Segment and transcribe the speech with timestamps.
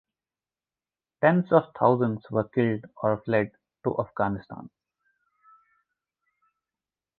[1.23, 3.51] Tens of thousands were killed or fled
[3.83, 4.67] to Afghanistan.